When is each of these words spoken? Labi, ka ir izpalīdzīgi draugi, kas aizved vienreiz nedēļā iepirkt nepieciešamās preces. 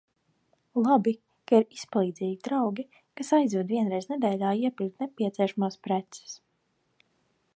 Labi, 0.85 1.11
ka 1.51 1.59
ir 1.63 1.67
izpalīdzīgi 1.79 2.39
draugi, 2.47 2.85
kas 3.21 3.29
aizved 3.39 3.69
vienreiz 3.75 4.09
nedēļā 4.13 4.53
iepirkt 4.63 5.05
nepieciešamās 5.07 5.81
preces. 5.89 6.37